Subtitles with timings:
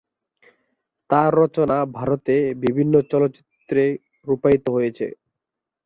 [1.09, 3.83] তার রচনা ভারতের বিভিন্ন চলচ্চিত্রে
[4.27, 5.07] রূপায়িত হয়েছে।